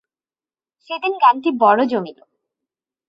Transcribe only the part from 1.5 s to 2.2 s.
বড়ো জমিল।